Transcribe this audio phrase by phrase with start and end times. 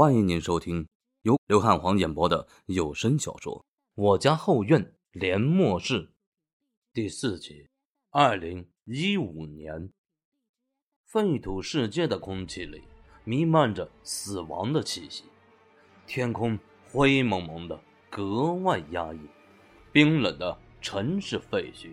[0.00, 0.88] 欢迎您收听
[1.24, 3.54] 由刘汉皇演播的有声小说
[3.94, 6.06] 《我家后院连末世》
[6.94, 7.68] 第四集。
[8.08, 9.92] 二零一五年，
[11.04, 12.82] 废土世界的空气里
[13.24, 15.24] 弥漫着死亡的气息，
[16.06, 16.58] 天空
[16.90, 17.78] 灰蒙蒙的，
[18.08, 19.20] 格外压抑。
[19.92, 21.90] 冰冷的城市废墟，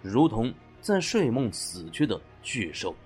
[0.00, 0.50] 如同
[0.80, 2.96] 在睡梦死去的巨兽，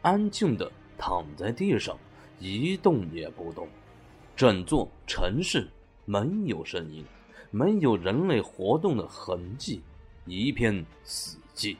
[0.00, 1.94] 安静的躺在地上。
[2.38, 3.66] 一动也不动，
[4.36, 5.68] 整座城市
[6.04, 7.04] 没有声音，
[7.50, 9.82] 没有人类活动的痕迹，
[10.26, 11.76] 一片死寂。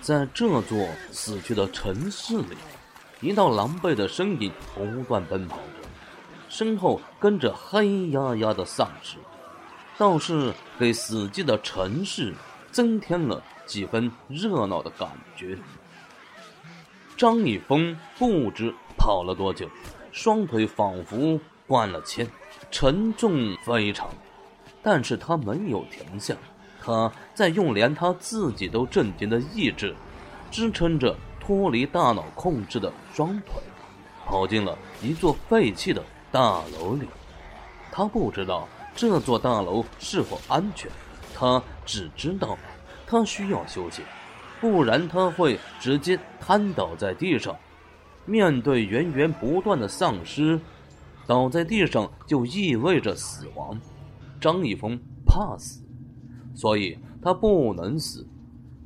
[0.00, 2.56] 在这座死去的城市里，
[3.20, 5.88] 一道狼狈的身影不断奔跑着，
[6.48, 9.18] 身后跟着黑压压的丧尸，
[9.96, 12.34] 倒是给死寂的城市
[12.72, 13.40] 增添了。
[13.66, 15.58] 几分热闹的感觉。
[17.16, 19.68] 张一峰不知跑了多久，
[20.10, 22.26] 双腿仿佛灌了铅，
[22.70, 24.08] 沉重非常。
[24.82, 26.34] 但是他没有停下，
[26.82, 29.94] 他在用连他自己都震惊的意志，
[30.50, 33.62] 支撑着脱离大脑控制的双腿，
[34.26, 37.06] 跑进了一座废弃的大楼里。
[37.92, 40.90] 他不知道这座大楼是否安全，
[41.34, 42.58] 他只知道。
[43.12, 44.00] 他需要休息，
[44.58, 47.54] 不然他会直接瘫倒在地上。
[48.24, 50.58] 面对源源不断的丧尸，
[51.26, 53.78] 倒在地上就意味着死亡。
[54.40, 55.82] 张一峰怕死，
[56.54, 58.26] 所以他不能死。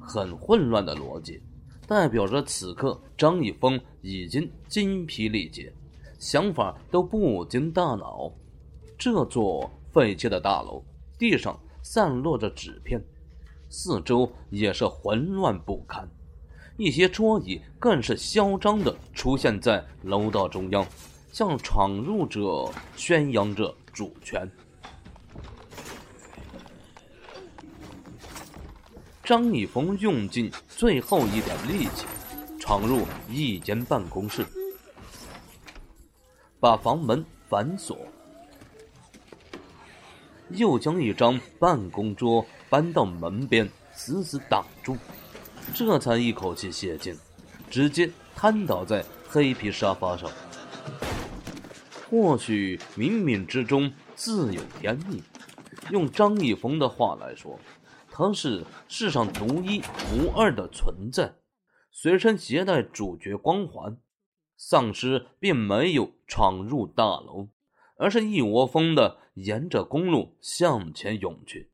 [0.00, 1.40] 很混乱的逻辑，
[1.86, 5.72] 代表着此刻张一峰已经精疲力竭，
[6.18, 8.32] 想法都不经大脑。
[8.98, 10.84] 这座废弃的大楼，
[11.16, 13.00] 地上散落着纸片。
[13.68, 16.08] 四周也是混乱不堪，
[16.76, 20.86] 一些桌椅更是嚣张的出现在楼道中央，
[21.32, 24.50] 向闯入者宣扬着主权。
[29.22, 32.06] 张一峰用尽最后一点力气，
[32.60, 34.46] 闯入一间办公室，
[36.60, 37.98] 把房门反锁，
[40.50, 42.46] 又将一张办公桌。
[42.76, 44.98] 搬到门边，死死挡住，
[45.74, 47.16] 这才一口气泄尽，
[47.70, 50.30] 直接瘫倒在黑皮沙发上。
[52.10, 55.22] 或许冥冥之中自有天意，
[55.88, 57.58] 用张一峰的话来说，
[58.10, 59.80] 他是世上独一
[60.12, 61.32] 无二的存在，
[61.90, 63.96] 随身携带主角光环。
[64.58, 67.48] 丧尸并没有闯入大楼，
[67.96, 71.70] 而是一窝蜂的沿着公路向前涌去。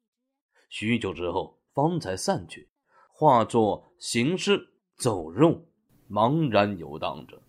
[0.73, 2.67] 许久之后，方才散去，
[3.13, 5.67] 化作行尸走肉，
[6.09, 7.43] 茫然游荡着。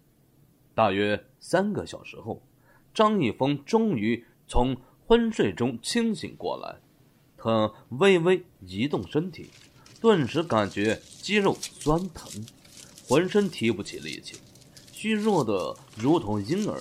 [0.75, 2.45] 大约三个小时后，
[2.93, 4.75] 张一峰终于从
[5.07, 6.81] 昏睡中清醒过来。
[7.37, 9.49] 他微微移动身体，
[10.01, 12.29] 顿时感觉肌肉酸疼，
[13.07, 14.37] 浑身提不起力气，
[14.91, 16.77] 虚弱的如同婴儿。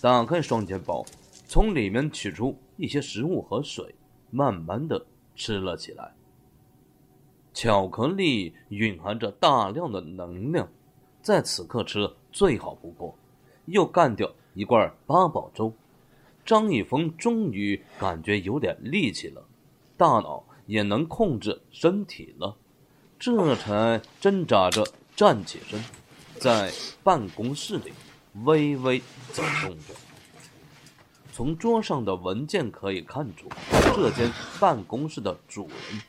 [0.00, 1.04] 打开双肩包，
[1.48, 3.92] 从里面取出一些食物和水，
[4.30, 5.04] 慢慢的。
[5.34, 6.14] 吃了起来。
[7.52, 10.68] 巧克力蕴含着大量的能量，
[11.20, 13.16] 在此刻吃最好不过。
[13.66, 15.72] 又干掉一罐八宝粥，
[16.44, 19.44] 张一峰终于感觉有点力气了，
[19.96, 22.56] 大脑也能控制身体了，
[23.18, 25.80] 这才挣扎着站起身，
[26.38, 26.72] 在
[27.04, 27.92] 办公室里
[28.44, 29.00] 微微
[29.32, 29.94] 走动着。
[31.32, 33.48] 从桌上的文件可以看出，
[33.94, 36.02] 这间办公室的主人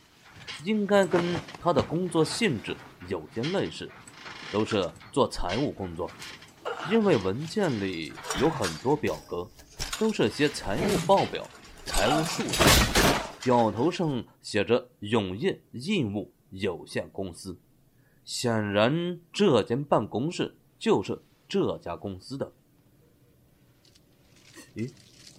[0.64, 2.76] 应该跟他的工作性质
[3.08, 3.90] 有些类似，
[4.52, 6.10] 都是做财务工作。
[6.92, 9.48] 因为文件里有很多表格，
[10.00, 11.48] 都是些财务报表、
[11.86, 17.60] 财务数据，表头上写着“永业印务有限公司”，
[18.26, 22.52] 显然这间办公室就是这家公司的。
[24.76, 24.92] 咦？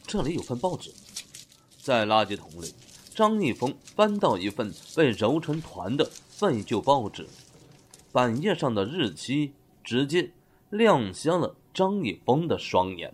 [0.05, 0.93] 这里有份报纸，
[1.82, 2.73] 在垃圾桶里，
[3.12, 7.26] 张一峰翻到一份被揉成团的废旧报纸，
[8.12, 9.52] 版页上的日期
[9.82, 10.31] 直接
[10.70, 13.11] 亮瞎了张一峰的双眼。《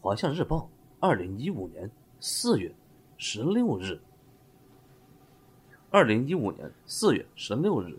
[0.00, 0.56] 华夏日报》
[0.98, 1.90] 二零一五年
[2.20, 2.74] 四月
[3.18, 4.00] 十六日。
[5.90, 7.98] 二零一五年四月十六日，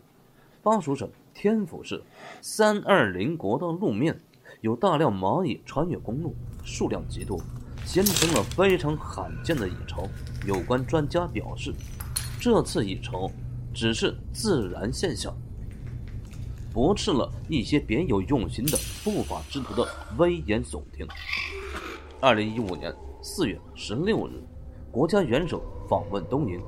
[0.63, 2.01] 巴蜀省天府市
[2.41, 4.19] 三二零国道路面。
[4.62, 7.39] 有大量蚂蚁穿越公路，数量极多，
[7.86, 10.07] 形成了非常罕见的蚁巢。
[10.45, 11.74] 有关专家表示，
[12.39, 13.30] 这次蚁巢
[13.74, 15.36] 只是自然现象，
[16.74, 19.88] 驳斥了一些别有用心的不法之徒的
[20.18, 21.07] 危言耸听。
[22.19, 24.31] 二零一五年四月十六日，
[24.92, 26.60] 国家元首访问东宁，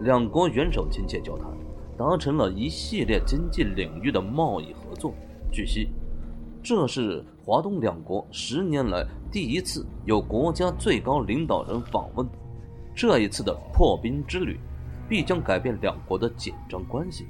[0.00, 1.46] 两国元首亲切交谈，
[1.96, 5.12] 达成了一系列经济领域的贸易合作。
[5.50, 5.88] 据悉，
[6.68, 12.28] 这是华东两国十年来第一次有国家最高领导人访问。
[12.94, 14.60] 这一次的破冰之旅，
[15.08, 17.24] 必将改变两国的紧张关系。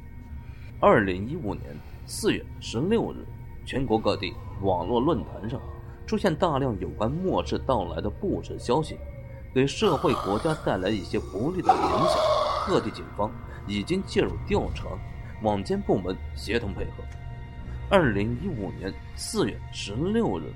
[0.81, 1.67] 二零一五年
[2.05, 3.25] 四月十六日，
[3.65, 5.61] 全国各地网络论坛上
[6.05, 8.97] 出现大量有关末世到来的不实消息，
[9.55, 12.19] 给社会国家带来一些不利的影响。
[12.67, 13.31] 各地警方
[13.69, 14.87] 已经介入调查，
[15.45, 17.05] 网监部门协同配合。
[17.91, 20.53] 二零一五年四月十六日，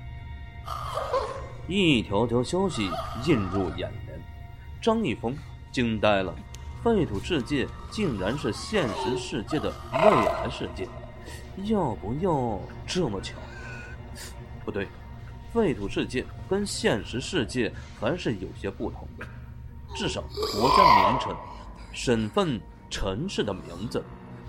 [1.67, 2.87] 一条条消息
[3.25, 4.21] 映入眼帘，
[4.79, 5.35] 张一峰
[5.71, 6.31] 惊呆了。
[6.83, 10.87] 废土世界竟然是现实世界的未来世界，
[11.63, 13.33] 要不要这么巧？
[14.63, 14.87] 不对，
[15.51, 19.25] 废土世界跟现实世界还是有些不同的，
[19.95, 21.35] 至少国家名称、
[21.93, 24.03] 省份、城市的名字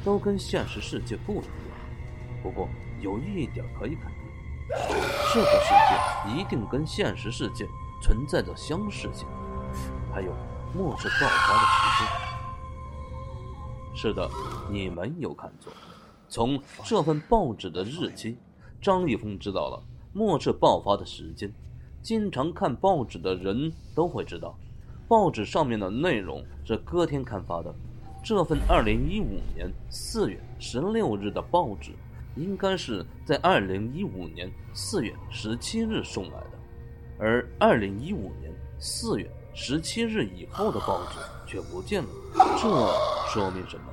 [0.05, 1.74] 都跟现实世界不一样。
[2.45, 2.69] 不过
[3.01, 4.19] 有一点可以肯定，
[5.33, 7.67] 这个世界一定跟现实世界
[8.03, 9.27] 存在着相似性。
[10.13, 10.31] 还有
[10.77, 12.07] 末世爆发的时间。
[13.97, 14.31] 是的，
[14.71, 15.73] 你没有看错。
[16.29, 18.37] 从这份报纸的日期，
[18.79, 19.83] 张立峰知道了
[20.13, 21.51] 末世爆发的时间。
[22.03, 24.55] 经常看报纸的人都会知道，
[25.09, 27.75] 报纸上面的内容是隔天刊发的。
[28.23, 31.93] 这份二零一五年四月十六日的报纸。
[32.37, 36.59] 应该是在二零一五年四月十七日送来的，
[37.19, 42.09] 而二零一五年四月十七日以后的报纸却不见了。
[42.35, 42.69] 这
[43.31, 43.93] 说明什么？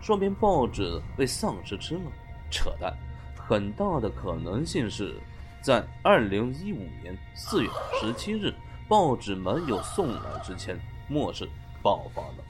[0.00, 2.02] 说明报纸被丧尸吃了？
[2.50, 2.94] 扯淡！
[3.36, 5.14] 很大的可能性是，
[5.62, 7.70] 在二零一五年四月
[8.00, 8.52] 十七日
[8.86, 11.48] 报纸没有送来之前，末世
[11.82, 12.44] 爆发了。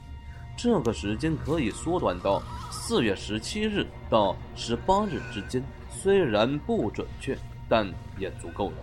[0.61, 7.37] 这个时间可以缩短到四月十七日到十八日之间，虽然不准确，
[7.69, 8.75] 但也足够了。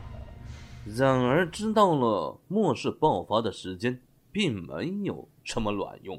[0.87, 4.01] 然而，知道了末世爆发的时间，
[4.33, 6.19] 并没有什么卵用。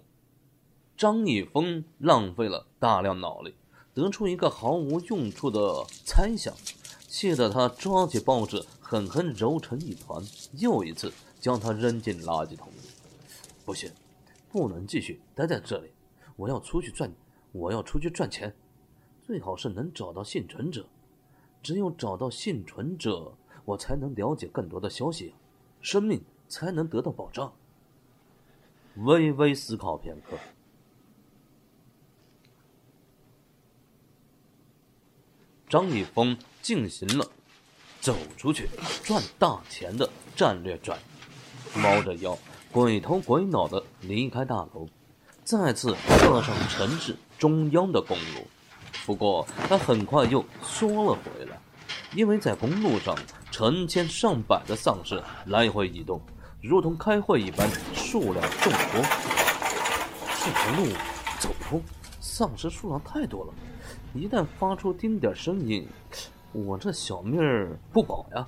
[0.96, 3.56] 张一峰浪费了大量脑力，
[3.96, 6.54] 得出一个毫无用处的猜想，
[7.08, 10.24] 气得他抓起报纸狠狠揉成一团，
[10.60, 12.90] 又一次将它扔进垃圾桶里。
[13.66, 13.90] 不行。
[14.50, 15.92] 不能继续待在这里，
[16.36, 17.12] 我要出去赚，
[17.52, 18.56] 我要出去赚钱，
[19.22, 20.88] 最好是能找到幸存者，
[21.62, 23.34] 只有找到幸存者，
[23.66, 25.36] 我才能了解更多的消息，
[25.82, 27.54] 生命才能得到保障。
[28.96, 30.38] 微微思考片刻，
[35.68, 37.30] 张一峰进行了
[38.00, 38.70] 走出去
[39.04, 40.98] 赚大钱的战略转
[41.76, 42.38] 移，猫着腰。
[42.72, 44.88] 鬼头鬼脑的离开大楼，
[45.44, 48.46] 再次踏上城市中央的公路。
[49.06, 51.58] 不过他很快又缩了回来，
[52.14, 53.18] 因为在公路上
[53.52, 56.22] 成千上百的丧尸来回移动，
[56.62, 59.02] 如同开会一般，数量众多。
[60.44, 60.92] 这条路
[61.40, 61.84] 走不通，
[62.20, 63.54] 丧尸数量太多了，
[64.14, 65.88] 一旦发出丁点声音，
[66.52, 68.46] 我这小命儿不保呀！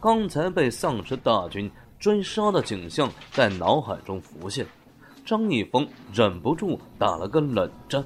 [0.00, 1.70] 刚才被丧尸大军。
[1.98, 4.64] 追杀的景象在脑海中浮现，
[5.24, 8.04] 张一峰忍不住打了个冷战。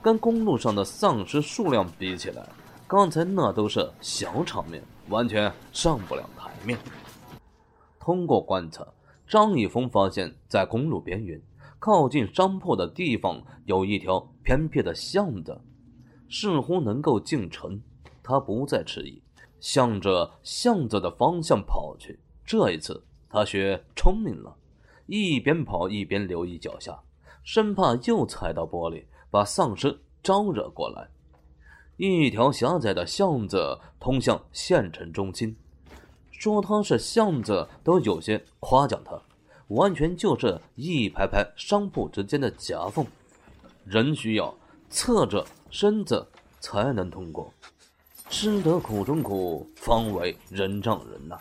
[0.00, 2.48] 跟公路上的丧尸数量比起来，
[2.86, 6.78] 刚才那都是小场面，完全上不了台面。
[7.98, 8.86] 通过观察，
[9.26, 11.42] 张一峰发现，在公路边缘、
[11.80, 15.60] 靠近商铺的地方，有一条偏僻的巷子，
[16.30, 17.82] 似乎能够进城。
[18.22, 19.20] 他不再迟疑，
[19.58, 22.20] 向着巷子的方向跑去。
[22.44, 23.02] 这一次。
[23.36, 24.56] 他学聪明了，
[25.04, 26.98] 一边跑一边留意脚下，
[27.44, 31.06] 生怕又踩到玻璃，把丧尸招惹过来。
[31.98, 35.54] 一条狭窄的巷子通向县城中心，
[36.30, 39.20] 说它是巷子都有些夸奖它，
[39.68, 43.06] 完全就是一排排商铺之间的夹缝，
[43.84, 44.56] 人需要
[44.88, 46.26] 侧着身子
[46.58, 47.52] 才能通过。
[48.30, 51.38] 吃得苦中苦，方为人上人呐！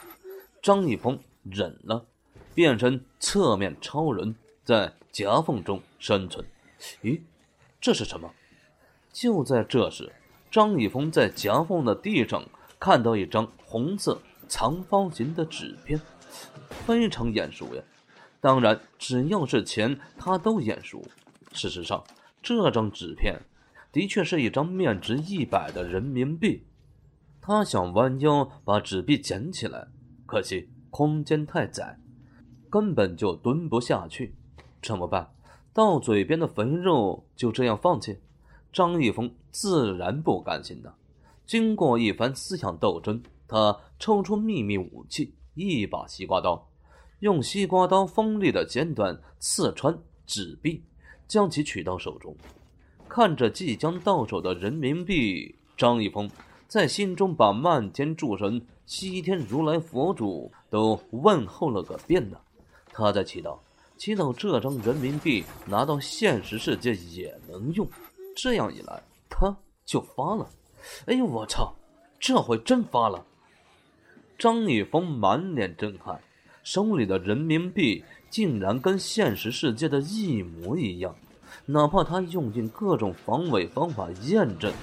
[0.62, 1.18] 张一峰。
[1.50, 2.06] 忍了，
[2.54, 6.46] 变成侧面超人，在夹缝中生存。
[7.02, 7.22] 咦，
[7.80, 8.34] 这是什么？
[9.14, 10.12] 就在这时，
[10.52, 12.44] 张一峰在夹缝的地上
[12.80, 16.00] 看到一张红色长方形的纸片，
[16.86, 17.82] 非常眼熟呀。
[18.42, 21.04] 当然，只要是钱，他都眼熟。
[21.54, 22.04] 事实上，
[22.44, 23.40] 这张纸片
[23.92, 26.64] 的确是一张面值一百的人民币。
[27.42, 29.88] 他想弯腰把纸币捡起来，
[30.26, 32.00] 可惜空间太窄，
[32.70, 34.34] 根本就蹲不下去。
[34.82, 35.30] 怎么办？
[35.74, 38.18] 到嘴边的肥肉就这样放弃？
[38.72, 40.96] 张一峰自然不甘心的。
[41.46, 46.66] 经过一番思想斗争，他抽出秘密武器——一把西瓜刀，
[47.20, 50.82] 用西瓜刀锋利的尖端刺穿纸币，
[51.28, 52.34] 将其取到手中。
[53.10, 56.32] 看着即将到手的人民币，张一峰。
[56.68, 62.38] 在心中把漫天诸神、西天如来佛祖都问候了个遍呢。
[62.92, 63.58] 他在祈祷，
[63.96, 67.88] 祈祷这张人民币拿到现实世界也能用。
[68.36, 69.56] 这样一来，他
[69.86, 70.50] 就发了。
[71.06, 71.74] 哎呦，我操！
[72.20, 73.26] 这回真发了！
[74.38, 76.20] 张一峰满脸震撼，
[76.62, 81.16] 手里的人民币竟然跟现实世界的一模一样，
[81.68, 84.74] 哪怕他用尽各种防伪方法验证。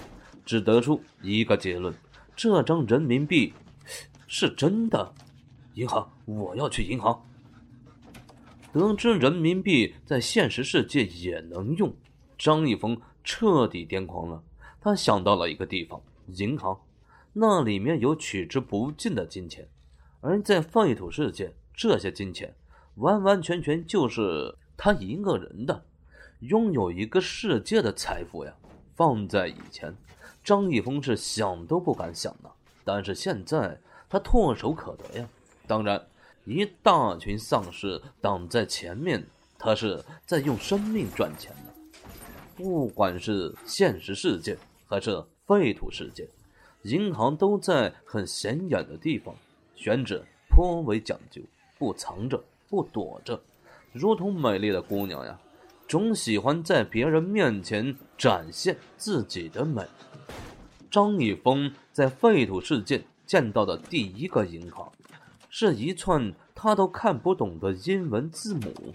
[0.47, 1.95] 只得出一个结论：
[2.35, 3.53] 这张人民币
[4.27, 5.13] 是真的。
[5.75, 7.25] 银行，我要去银行。
[8.73, 11.95] 得知人民币在现实世界也能用，
[12.39, 14.43] 张一峰彻底癫狂了。
[14.81, 16.01] 他想到了一个地方——
[16.37, 16.81] 银行，
[17.33, 19.69] 那里面有取之不尽的金钱。
[20.21, 22.55] 而在废土世界，这些金钱
[22.97, 25.85] 完完全全就是他一个人的，
[26.41, 28.55] 拥有一个世界的财富呀！
[28.95, 29.95] 放在以前。
[30.45, 32.51] 张一峰是想都不敢想的，
[32.85, 35.29] 但是现在他唾手可得呀。
[35.67, 36.05] 当然，
[36.45, 39.25] 一大群丧尸挡在前面，
[39.59, 41.73] 他是在用生命赚钱的。
[42.57, 46.29] 不管是现实世界还是废土世界，
[46.83, 49.35] 银行都在很显眼的地方，
[49.75, 51.41] 选址颇为讲究，
[51.79, 53.41] 不藏着，不躲着，
[53.93, 55.39] 如同美丽的姑娘呀，
[55.89, 59.83] 总喜欢在别人面前展现自己的美。
[60.91, 64.93] 张一峰在废土世界见到的第一个银行，
[65.55, 68.95] 是一串他都看不懂的英文字母，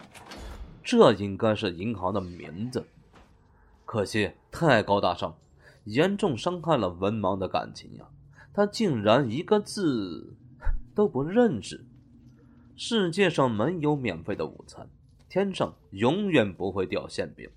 [0.83, 2.83] 这应该是银行的名字。
[3.85, 5.37] 可惜太高大上，
[5.83, 8.07] 严重伤害了文盲的感情呀！
[8.55, 10.35] 他竟然一个字
[10.95, 11.85] 都不认识。
[12.75, 14.89] 世界上没有免费的午餐，
[15.29, 17.47] 天上永远不会掉馅饼，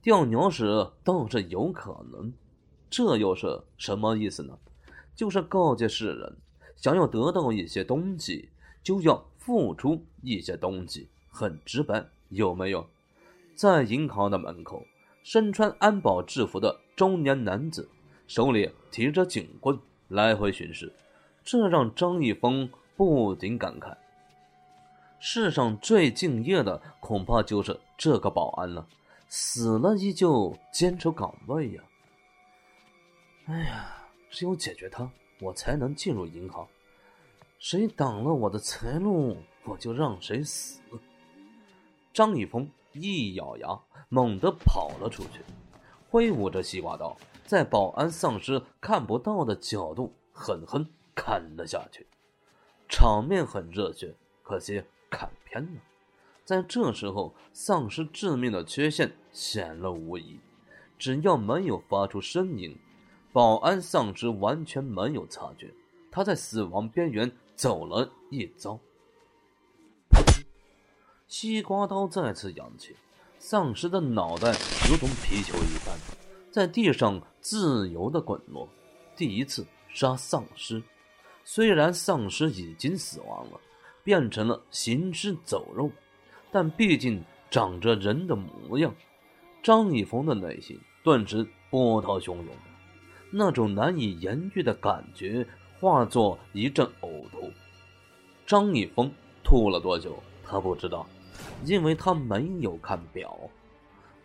[0.00, 2.32] 掉鸟屎倒是有可能。
[2.88, 4.56] 这又是什么意思呢？
[5.16, 6.36] 就是告诫世人，
[6.76, 8.48] 想要得到一些东西，
[8.82, 12.86] 就要付出一些东西，很直白，有没有？
[13.54, 14.86] 在银行的门口，
[15.22, 17.88] 身穿安保制服的中年男子，
[18.28, 19.78] 手里提着警棍，
[20.08, 20.92] 来回巡视，
[21.42, 23.96] 这让张一峰不禁感慨：
[25.18, 28.86] 世上最敬业的，恐怕就是这个保安了，
[29.28, 31.82] 死了依旧坚守岗位呀。
[33.46, 36.66] 哎呀，只有解决他，我才能进入银行。
[37.58, 40.80] 谁挡了我的财路，我就让谁死。
[42.12, 43.78] 张一峰一咬牙，
[44.08, 45.40] 猛地跑了出去，
[46.08, 52.06] 挥舞着西瓜刀，在保安丧尸看不到的角度狠狠砍了下去。
[52.88, 55.80] 场面很热血，可惜砍偏了。
[56.44, 60.38] 在这时候，丧尸致命的缺陷显露无遗，
[60.96, 62.78] 只要没有发出声音。
[63.36, 65.70] 保安丧尸完全没有察觉，
[66.10, 68.80] 他在死亡边缘走了一遭。
[71.28, 72.96] 西瓜刀再次扬起，
[73.38, 74.52] 丧尸的脑袋
[74.88, 75.94] 如同皮球一般，
[76.50, 78.66] 在地上自由的滚落。
[79.14, 80.82] 第一次杀丧尸，
[81.44, 83.60] 虽然丧尸已经死亡了，
[84.02, 85.90] 变成了行尸走肉，
[86.50, 88.94] 但毕竟长着人的模样。
[89.62, 92.46] 张一峰的内心顿时波涛汹涌。
[93.30, 95.46] 那种难以言喻的感觉
[95.78, 97.50] 化作一阵呕吐。
[98.46, 99.10] 张一峰
[99.42, 100.22] 吐了多久？
[100.44, 101.06] 他不知道，
[101.64, 103.36] 因为他没有看表。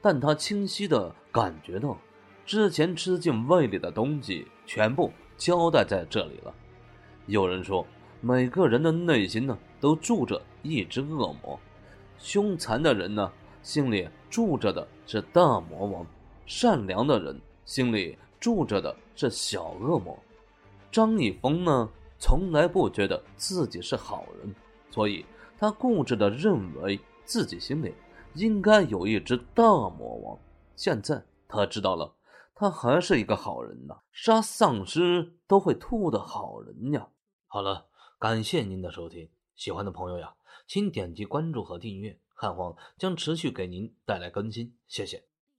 [0.01, 1.98] 但他清晰的感觉到，
[2.46, 6.53] 之前吃进胃里的东西全部交代在这里了。
[7.25, 7.86] 有人说，
[8.20, 11.60] 每个人的内心呢，都住着一只恶魔。
[12.17, 13.31] 凶残的人呢，
[13.63, 16.05] 心里住着的是大魔王；
[16.46, 18.17] 善良的人心里。
[18.41, 20.17] 住着的是小恶魔，
[20.91, 24.53] 张一峰呢，从来不觉得自己是好人，
[24.89, 25.24] 所以
[25.60, 27.93] 他固执的认为自己心里
[28.33, 30.39] 应该有一只大魔王。
[30.75, 32.12] 现在他知道了，
[32.55, 37.07] 他还是一个好人呐，杀丧尸都会吐的好人呀。
[37.45, 37.86] 好了，
[38.17, 40.33] 感谢您的收听，喜欢的朋友呀，
[40.65, 45.30] 请点击关注和订阅，汉皇将持续给您带来更新，谢谢。